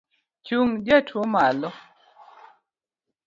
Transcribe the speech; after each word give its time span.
Chung 0.45 0.71
jatuo 0.85 1.21
malo 1.33 1.69